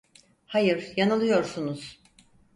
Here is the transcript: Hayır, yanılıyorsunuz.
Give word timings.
Hayır, 0.45 0.93
yanılıyorsunuz. 0.97 1.99